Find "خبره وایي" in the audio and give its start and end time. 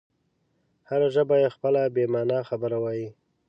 2.49-3.07